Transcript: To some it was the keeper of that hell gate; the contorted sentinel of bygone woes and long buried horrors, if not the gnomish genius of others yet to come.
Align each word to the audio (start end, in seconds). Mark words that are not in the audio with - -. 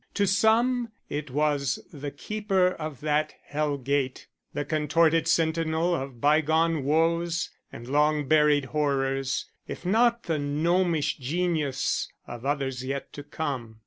To 0.15 0.25
some 0.25 0.89
it 1.11 1.29
was 1.29 1.77
the 1.93 2.09
keeper 2.09 2.69
of 2.69 3.01
that 3.01 3.35
hell 3.43 3.77
gate; 3.77 4.25
the 4.51 4.65
contorted 4.65 5.27
sentinel 5.27 5.93
of 5.93 6.19
bygone 6.19 6.83
woes 6.85 7.51
and 7.71 7.87
long 7.87 8.27
buried 8.27 8.65
horrors, 8.65 9.45
if 9.67 9.85
not 9.85 10.23
the 10.23 10.39
gnomish 10.39 11.19
genius 11.19 12.11
of 12.25 12.47
others 12.47 12.83
yet 12.83 13.13
to 13.13 13.21
come. 13.21 13.77